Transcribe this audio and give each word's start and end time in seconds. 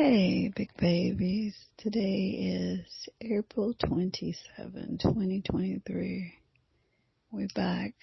Hey, 0.00 0.52
big 0.54 0.70
babies. 0.78 1.56
Today 1.76 2.78
is 2.78 3.08
April 3.20 3.74
27, 3.84 4.98
2023. 5.02 6.34
We're 7.32 7.48
back, 7.56 7.94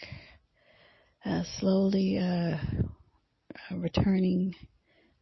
uh, 1.26 1.44
slowly, 1.58 2.18
uh, 2.18 2.58
uh, 2.58 3.78
returning 3.78 4.56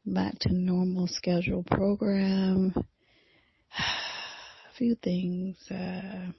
back 0.03 0.39
to 0.39 0.51
normal 0.51 1.05
schedule 1.05 1.61
program. 1.61 2.73
A 3.77 4.75
few 4.75 4.95
things, 4.95 5.55
uh, 5.69 6.31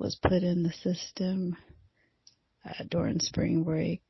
was 0.00 0.18
put 0.20 0.42
in 0.42 0.64
the 0.64 0.72
system, 0.82 1.56
uh, 2.64 2.82
during 2.90 3.20
spring 3.20 3.62
break. 3.62 4.02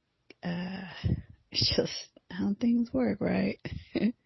Uh, 0.42 0.86
it's 1.50 1.76
just 1.76 2.08
how 2.30 2.56
things 2.58 2.90
work, 2.94 3.18
right? 3.20 3.58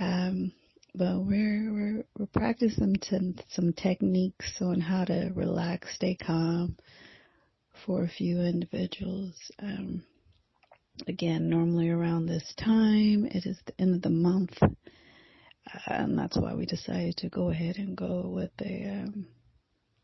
Um, 0.00 0.52
but 0.94 1.20
we're 1.20 1.72
we're 1.72 2.04
we're 2.18 2.26
practicing 2.26 2.96
some 3.02 3.36
some 3.50 3.72
techniques 3.74 4.60
on 4.60 4.80
how 4.80 5.04
to 5.04 5.30
relax, 5.34 5.94
stay 5.94 6.16
calm 6.16 6.76
for 7.84 8.02
a 8.02 8.08
few 8.08 8.40
individuals. 8.40 9.34
Um, 9.62 10.02
again, 11.06 11.50
normally 11.50 11.90
around 11.90 12.26
this 12.26 12.54
time, 12.58 13.26
it 13.26 13.44
is 13.46 13.58
the 13.66 13.78
end 13.78 13.94
of 13.96 14.02
the 14.02 14.10
month, 14.10 14.56
uh, 14.62 14.68
and 15.86 16.18
that's 16.18 16.36
why 16.36 16.54
we 16.54 16.64
decided 16.64 17.18
to 17.18 17.28
go 17.28 17.50
ahead 17.50 17.76
and 17.76 17.96
go 17.96 18.22
with 18.34 18.50
the 18.56 18.88
um, 18.88 19.26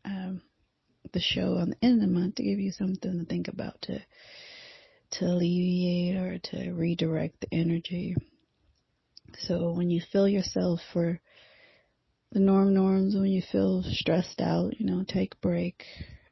um, 0.05 0.41
the 1.11 1.19
show 1.19 1.55
on 1.55 1.71
the 1.71 1.85
end 1.85 2.03
of 2.03 2.07
the 2.07 2.13
month 2.13 2.35
to 2.35 2.43
give 2.43 2.59
you 2.59 2.71
something 2.71 3.19
to 3.19 3.25
think 3.25 3.47
about 3.47 3.81
to 3.81 3.99
to 5.09 5.25
alleviate 5.25 6.17
or 6.17 6.37
to 6.37 6.71
redirect 6.73 7.41
the 7.41 7.47
energy. 7.51 8.15
So 9.39 9.71
when 9.71 9.89
you 9.89 10.01
feel 10.11 10.27
yourself 10.27 10.79
for 10.93 11.19
the 12.31 12.39
norm 12.39 12.73
norms, 12.73 13.15
when 13.15 13.31
you 13.31 13.41
feel 13.51 13.83
stressed 13.83 14.41
out, 14.41 14.79
you 14.79 14.85
know, 14.85 15.03
take 15.07 15.33
a 15.33 15.37
break. 15.37 15.83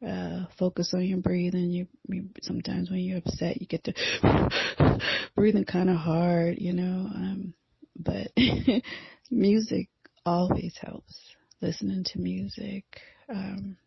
Uh, 0.06 0.46
focus 0.60 0.92
on 0.94 1.04
your 1.04 1.18
breathing. 1.18 1.72
You, 1.72 1.88
you 2.10 2.30
sometimes 2.42 2.92
when 2.92 3.00
you're 3.00 3.20
upset, 3.20 3.60
you 3.60 3.66
get 3.66 3.84
to 3.86 5.00
breathing 5.36 5.66
kind 5.66 5.90
of 5.90 5.96
hard, 5.96 6.58
you 6.60 6.74
know. 6.74 7.10
Um, 7.16 7.54
but 7.98 8.28
music 9.32 9.90
always 10.26 10.76
helps. 10.80 11.20
Listening 11.62 12.04
to 12.04 12.20
music, 12.20 12.84
um, 13.30 13.78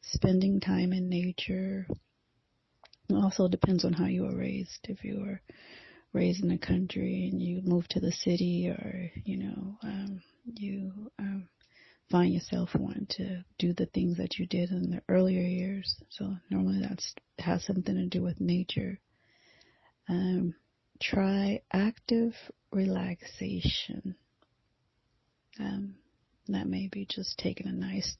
spending 0.00 0.58
time 0.60 0.92
in 0.92 1.08
nature. 1.08 1.86
It 3.08 3.14
also 3.14 3.46
depends 3.46 3.84
on 3.84 3.92
how 3.92 4.06
you 4.06 4.22
were 4.22 4.36
raised. 4.36 4.86
If 4.88 5.04
you 5.04 5.20
were 5.20 5.40
raised 6.14 6.42
in 6.42 6.48
the 6.48 6.56
country 6.58 7.28
and 7.30 7.42
you 7.42 7.60
move 7.62 7.86
to 7.88 8.00
the 8.00 8.12
city 8.12 8.68
or, 8.68 9.10
you 9.24 9.36
know, 9.36 9.76
um, 9.82 10.22
you 10.46 11.10
um, 11.18 11.48
find 12.10 12.32
yourself 12.32 12.70
wanting 12.74 13.06
to 13.10 13.44
do 13.58 13.72
the 13.72 13.86
things 13.86 14.16
that 14.16 14.38
you 14.38 14.46
did 14.46 14.70
in 14.70 14.90
the 14.90 15.02
earlier 15.08 15.42
years. 15.42 15.96
So 16.10 16.36
normally 16.50 16.80
that's 16.80 17.14
has 17.38 17.64
something 17.64 17.94
to 17.94 18.06
do 18.06 18.22
with 18.22 18.40
nature. 18.40 19.00
Um, 20.08 20.54
try 21.02 21.62
active 21.72 22.34
relaxation. 22.70 24.14
Um, 25.58 25.96
that 26.48 26.66
may 26.68 26.88
be 26.88 27.06
just 27.08 27.38
taking 27.38 27.66
a 27.66 27.72
nice 27.72 28.16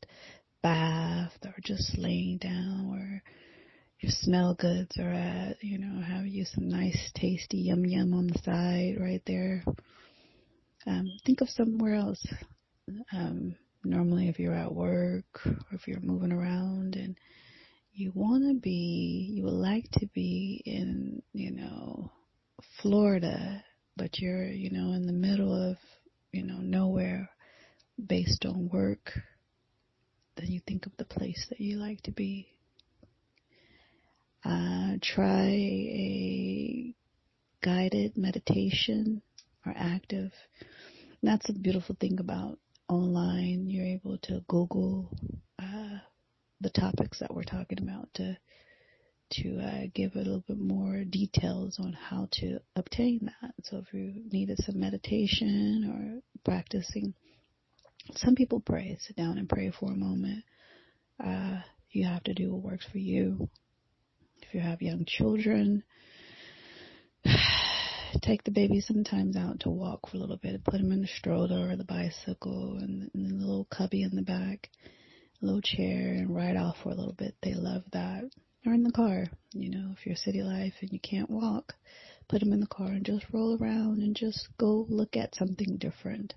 bath 0.62 1.37
or 1.45 1.55
just 1.62 1.98
laying 1.98 2.39
down 2.39 2.91
or 2.92 3.22
your 4.00 4.12
smell 4.12 4.55
goods 4.55 4.98
are 4.98 5.12
at, 5.12 5.62
you 5.62 5.78
know, 5.78 6.00
have 6.03 6.27
you 6.27 6.45
some 6.45 6.69
nice 6.69 7.11
tasty 7.14 7.59
yum 7.59 7.84
yum 7.87 8.12
on 8.12 8.27
the 8.27 8.39
side 8.45 8.97
right 9.00 9.23
there. 9.27 9.64
Um, 10.87 11.06
think 11.25 11.41
of 11.41 11.48
somewhere 11.48 11.95
else. 11.95 12.27
Um, 13.12 13.56
normally 13.84 14.28
if 14.28 14.39
you're 14.39 14.55
at 14.55 14.75
work 14.75 15.25
or 15.47 15.56
if 15.72 15.87
you're 15.87 16.00
moving 16.00 16.33
around 16.33 16.97
and 16.97 17.17
you 17.92 18.12
want 18.15 18.42
to 18.45 18.60
be, 18.60 19.31
you 19.33 19.44
would 19.44 19.53
like 19.53 19.91
to 19.93 20.06
be 20.15 20.62
in, 20.66 21.22
you 21.33 21.53
know, 21.53 22.10
Florida, 22.83 23.65
but 23.97 24.19
you're, 24.19 24.47
you 24.47 24.71
know, 24.71 24.93
in 24.93 25.06
the 25.06 25.12
middle 25.12 25.71
of, 25.71 25.77
you 26.33 26.43
know, 26.43 26.59
nowhere 26.59 27.31
based 28.04 28.44
on 28.44 28.69
work, 28.69 29.12
then 30.37 30.49
you 30.49 30.60
think 30.66 30.87
of 30.87 30.97
the 30.97 31.04
place 31.04 31.47
that 31.49 31.60
you 31.60 31.77
like 31.77 32.03
to 32.03 32.10
be 32.10 32.49
uh, 34.44 34.97
try 35.03 35.47
a 35.49 36.94
guided 37.62 38.16
meditation 38.16 39.22
or 39.65 39.72
active. 39.75 40.32
And 41.22 41.31
that's 41.31 41.47
the 41.47 41.55
beautiful 41.55 41.97
thing 41.99 42.19
about 42.21 42.59
online. 42.88 43.69
You're 43.69 43.87
able 43.87 44.19
to 44.25 44.44
Google 44.49 45.10
uh, 45.59 45.99
the 46.60 46.71
topics 46.71 47.21
that 47.21 47.34
we're 47.34 47.44
talking 47.44 47.78
about 47.81 48.09
to 48.15 48.37
to 49.31 49.59
uh, 49.59 49.87
give 49.94 50.15
a 50.15 50.19
little 50.19 50.44
bit 50.47 50.59
more 50.59 51.03
details 51.03 51.78
on 51.81 51.93
how 51.94 52.28
to 52.31 52.59
obtain 52.77 53.31
that. 53.41 53.54
So 53.65 53.78
if 53.78 53.93
you 53.93 54.22
needed 54.31 54.59
some 54.59 54.78
meditation 54.78 55.91
or 55.91 56.43
practicing, 56.44 57.15
some 58.15 58.34
people 58.34 58.60
pray, 58.60 58.97
sit 59.00 59.16
down 59.16 59.38
and 59.38 59.49
pray 59.49 59.72
for 59.72 59.91
a 59.91 59.97
moment. 59.97 60.44
Uh, 61.25 61.60
you 61.91 62.04
have 62.04 62.22
to 62.25 62.34
do 62.34 62.53
what 62.53 62.62
works 62.62 62.87
for 62.93 62.99
you 62.99 63.49
you 64.53 64.60
have 64.60 64.82
young 64.82 65.05
children, 65.06 65.82
take 68.22 68.44
the 68.44 68.50
baby 68.50 68.81
sometimes 68.81 69.37
out 69.37 69.60
to 69.60 69.71
walk 69.71 70.09
for 70.09 70.16
a 70.16 70.21
little 70.21 70.37
bit. 70.37 70.65
Put 70.65 70.81
them 70.81 70.93
in 70.93 71.03
the 71.03 71.06
stroller 71.06 71.71
or 71.71 71.77
the 71.77 71.84
bicycle 71.84 72.78
and, 72.78 73.10
the 73.15 73.34
little 73.34 73.66
cubby 73.71 74.03
in 74.03 74.15
the 74.15 74.22
back, 74.22 74.69
little 75.41 75.62
chair, 75.62 76.15
and 76.15 76.34
ride 76.34 76.56
off 76.56 76.77
for 76.83 76.91
a 76.91 76.94
little 76.94 77.15
bit. 77.15 77.34
They 77.43 77.54
love 77.54 77.83
that. 77.93 78.25
Or 78.66 78.72
in 78.72 78.83
the 78.83 78.93
car, 78.93 79.27
you 79.53 79.71
know, 79.71 79.91
if 79.93 80.06
you're 80.06 80.16
city 80.16 80.43
life 80.43 80.75
and 80.81 80.91
you 80.91 81.00
can't 81.00 81.31
walk, 81.31 81.75
put 82.28 82.41
them 82.41 82.53
in 82.53 82.60
the 82.60 82.66
car 82.66 82.88
and 82.88 83.04
just 83.04 83.27
roll 83.33 83.59
around 83.60 83.99
and 83.99 84.16
just 84.16 84.49
go 84.59 84.87
look 84.88 85.16
at 85.16 85.34
something 85.34 85.77
different. 85.77 86.33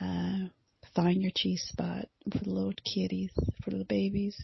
Uh, 0.00 0.48
find 0.94 1.22
your 1.22 1.30
cheese 1.34 1.64
spot 1.68 2.08
for 2.32 2.38
the 2.38 2.50
little 2.50 2.72
kitties, 2.84 3.30
for 3.62 3.70
the 3.70 3.84
babies. 3.84 4.36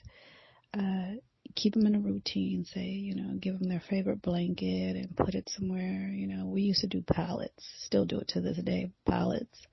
Uh, 0.73 1.15
keep 1.55 1.75
them 1.75 1.87
in 1.87 1.95
a 1.95 2.01
routine. 2.01 2.65
Say, 2.65 2.87
you 2.87 3.15
know, 3.15 3.35
give 3.35 3.59
them 3.59 3.69
their 3.69 3.83
favorite 3.89 4.23
blanket 4.23 4.97
and 4.97 5.17
put 5.17 5.35
it 5.35 5.49
somewhere. 5.49 6.11
You 6.13 6.27
know, 6.27 6.47
we 6.47 6.63
used 6.63 6.81
to 6.81 6.87
do 6.87 7.03
pallets, 7.03 7.65
still 7.85 8.05
do 8.05 8.21
it 8.21 8.29
to 8.29 8.41
this 8.41 8.59
day. 8.59 8.91
Pallets, 9.07 9.67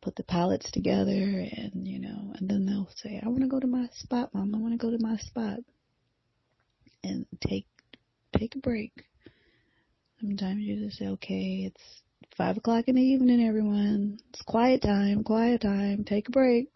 put 0.00 0.16
the 0.16 0.22
pallets 0.22 0.70
together, 0.70 1.12
and 1.12 1.86
you 1.86 2.00
know, 2.00 2.32
and 2.36 2.48
then 2.48 2.66
they'll 2.66 2.90
say, 2.96 3.20
"I 3.22 3.28
want 3.28 3.42
to 3.42 3.48
go 3.48 3.60
to 3.60 3.66
my 3.66 3.88
spot, 3.92 4.34
mom. 4.34 4.54
I 4.54 4.58
want 4.58 4.72
to 4.72 4.78
go 4.78 4.90
to 4.90 5.02
my 5.02 5.16
spot," 5.18 5.60
and 7.04 7.26
take 7.40 7.66
take 8.36 8.56
a 8.56 8.58
break. 8.58 8.92
Sometimes 10.20 10.60
you 10.62 10.76
just 10.76 10.98
say, 10.98 11.08
"Okay, 11.08 11.64
it's 11.64 12.02
five 12.36 12.56
o'clock 12.56 12.88
in 12.88 12.96
the 12.96 13.02
evening, 13.02 13.42
everyone. 13.42 14.18
It's 14.30 14.42
quiet 14.42 14.82
time. 14.82 15.24
Quiet 15.24 15.60
time. 15.60 16.04
Take 16.04 16.28
a 16.28 16.32
break." 16.32 16.68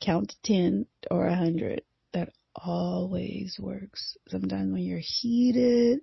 Count 0.00 0.30
to 0.30 0.36
ten 0.42 0.86
or 1.10 1.26
a 1.26 1.36
hundred 1.36 1.82
always 2.54 3.58
works. 3.58 4.16
Sometimes 4.28 4.72
when 4.72 4.82
you're 4.82 5.00
heated 5.02 6.00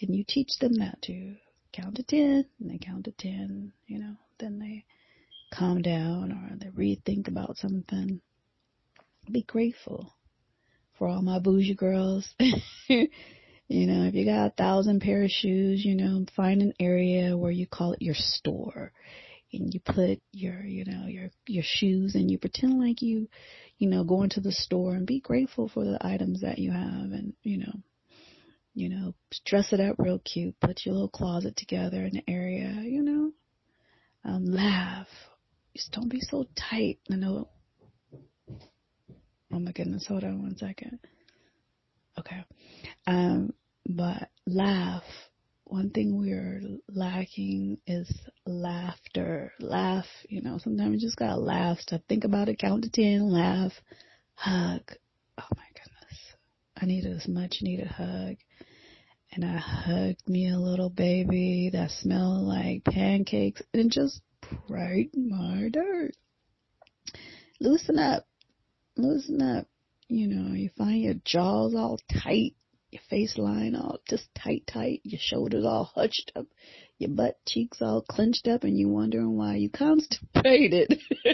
and 0.00 0.14
you 0.14 0.24
teach 0.26 0.58
them 0.60 0.74
that 0.74 1.00
to 1.02 1.34
count 1.72 1.96
to 1.96 2.02
10 2.02 2.44
and 2.60 2.70
they 2.70 2.78
count 2.78 3.04
to 3.04 3.12
10, 3.12 3.72
you 3.86 3.98
know, 3.98 4.16
then 4.38 4.58
they 4.58 4.84
calm 5.52 5.82
down 5.82 6.32
or 6.32 6.56
they 6.56 6.68
rethink 6.68 7.28
about 7.28 7.56
something. 7.56 8.20
Be 9.30 9.42
grateful 9.42 10.14
for 10.98 11.08
all 11.08 11.22
my 11.22 11.38
bougie 11.38 11.74
girls. 11.74 12.28
you 12.88 13.08
know, 13.68 14.04
if 14.04 14.14
you 14.14 14.24
got 14.24 14.46
a 14.46 14.54
thousand 14.56 15.00
pair 15.00 15.22
of 15.22 15.30
shoes, 15.30 15.84
you 15.84 15.94
know, 15.94 16.24
find 16.34 16.62
an 16.62 16.72
area 16.78 17.36
where 17.36 17.50
you 17.50 17.66
call 17.66 17.92
it 17.92 18.02
your 18.02 18.14
store 18.14 18.92
and 19.52 19.72
you 19.72 19.80
put 19.80 20.20
your, 20.32 20.62
you 20.64 20.84
know, 20.84 21.06
your, 21.06 21.30
your 21.46 21.64
shoes 21.64 22.14
and 22.14 22.30
you 22.30 22.38
pretend 22.38 22.78
like 22.78 23.02
you, 23.02 23.28
you 23.78 23.88
know, 23.88 24.04
go 24.04 24.22
into 24.22 24.40
the 24.40 24.52
store 24.52 24.94
and 24.94 25.06
be 25.06 25.20
grateful 25.20 25.68
for 25.68 25.84
the 25.84 25.98
items 26.00 26.40
that 26.40 26.58
you 26.58 26.72
have 26.72 27.12
and, 27.12 27.34
you 27.42 27.58
know, 27.58 27.72
you 28.74 28.90
know, 28.90 29.14
dress 29.46 29.72
it 29.72 29.80
up 29.80 29.96
real 29.98 30.18
cute, 30.18 30.58
put 30.60 30.84
your 30.84 30.94
little 30.94 31.08
closet 31.08 31.56
together 31.56 32.04
in 32.04 32.12
the 32.12 32.30
area, 32.30 32.74
you 32.82 33.02
know, 33.02 33.32
um, 34.24 34.44
laugh. 34.44 35.08
Just 35.74 35.92
don't 35.92 36.10
be 36.10 36.20
so 36.20 36.46
tight. 36.54 36.98
I 37.10 37.16
know. 37.16 37.48
Oh 39.52 39.58
my 39.58 39.72
goodness, 39.72 40.06
hold 40.06 40.24
on 40.24 40.42
one 40.42 40.56
second. 40.56 40.98
Okay. 42.18 42.44
Um, 43.06 43.52
but 43.86 44.30
laugh 44.46 45.04
one 45.68 45.90
thing 45.90 46.16
we're 46.16 46.62
lacking 46.88 47.78
is 47.86 48.10
laughter. 48.46 49.52
Laugh, 49.60 50.06
you 50.28 50.40
know, 50.40 50.58
sometimes 50.58 50.94
you 51.02 51.08
just 51.08 51.18
gotta 51.18 51.40
laugh. 51.40 51.78
So 51.88 51.98
think 52.08 52.24
about 52.24 52.48
it, 52.48 52.58
count 52.58 52.84
to 52.84 52.90
ten, 52.90 53.28
laugh, 53.30 53.72
hug. 54.34 54.82
Oh 55.38 55.48
my 55.56 55.64
goodness. 55.74 56.20
I 56.80 56.86
need 56.86 57.04
a 57.04 57.30
much 57.30 57.58
needed 57.62 57.88
hug. 57.88 58.36
and 59.32 59.44
I 59.44 59.58
hugged 59.58 60.28
me 60.28 60.50
a 60.50 60.58
little 60.58 60.90
baby 60.90 61.70
that 61.72 61.90
smelled 61.90 62.46
like 62.46 62.84
pancakes 62.84 63.62
and 63.74 63.90
just 63.90 64.20
brightened 64.68 65.30
my 65.30 65.68
day. 65.68 66.10
Loosen 67.60 67.98
up. 67.98 68.26
Loosen 68.96 69.42
up. 69.42 69.66
You 70.08 70.28
know, 70.28 70.54
you 70.54 70.70
find 70.78 71.02
your 71.02 71.14
jaws 71.24 71.74
all 71.74 71.98
tight, 72.22 72.54
your 72.96 73.02
face 73.10 73.36
line 73.36 73.76
all 73.76 73.98
just 74.08 74.26
tight, 74.34 74.66
tight, 74.66 75.02
your 75.04 75.20
shoulders 75.22 75.66
all 75.66 75.84
hunched 75.94 76.32
up, 76.34 76.46
your 76.98 77.10
butt 77.10 77.36
cheeks 77.46 77.82
all 77.82 78.00
clenched 78.00 78.48
up, 78.48 78.64
and 78.64 78.78
you 78.78 78.88
wondering 78.88 79.36
why 79.36 79.56
you 79.56 79.68
constipated. 79.68 80.98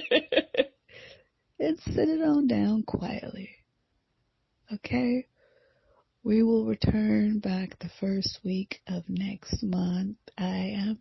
and 1.60 1.78
sit 1.78 2.08
it 2.08 2.20
on 2.20 2.48
down 2.48 2.82
quietly. 2.82 3.50
Okay? 4.74 5.26
We 6.24 6.42
will 6.42 6.66
return 6.66 7.38
back 7.38 7.78
the 7.78 7.90
first 8.00 8.40
week 8.44 8.80
of 8.88 9.04
next 9.08 9.62
month. 9.62 10.16
I 10.36 10.74
am. 10.76 10.98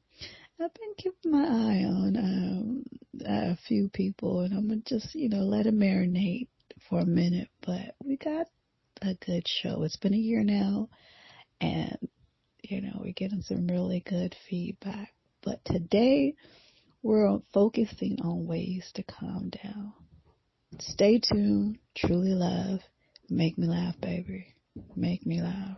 I've 0.60 0.74
been 0.76 0.94
keeping 0.96 1.32
my 1.32 1.44
eye 1.44 1.84
on 1.86 2.18
um, 2.18 2.84
a 3.26 3.58
few 3.68 3.90
people, 3.90 4.42
and 4.42 4.54
I'm 4.54 4.68
gonna 4.68 4.82
just, 4.86 5.16
you 5.16 5.30
know, 5.30 5.42
let 5.42 5.66
it 5.66 5.74
marinate 5.74 6.50
for 6.88 7.00
a 7.00 7.06
minute. 7.06 7.50
But 7.66 7.96
we 8.04 8.18
got 8.18 8.46
a 9.02 9.16
good 9.26 9.46
show. 9.48 9.84
It's 9.84 9.98
been 9.98 10.14
a 10.14 10.18
year 10.18 10.44
now, 10.44 10.90
and 11.60 11.98
you 12.64 12.82
know, 12.82 13.00
we're 13.02 13.14
getting 13.14 13.42
some 13.42 13.68
really 13.68 14.04
good 14.08 14.36
feedback. 14.50 15.14
But 15.44 15.64
today, 15.66 16.36
we're 17.02 17.40
focusing 17.54 18.20
on 18.24 18.46
ways 18.46 18.90
to 18.96 19.04
calm 19.04 19.52
down. 19.64 19.94
Stay 20.80 21.20
tuned. 21.20 21.80
Truly 21.96 22.34
love. 22.34 22.80
Make 23.30 23.58
me 23.58 23.68
laugh, 23.68 23.96
baby. 24.02 24.54
Make 24.96 25.26
me 25.26 25.42
laugh. 25.42 25.78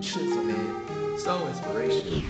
Chisel, 0.00 0.44
man. 0.44 1.18
So 1.18 1.46
inspirational. 1.46 2.22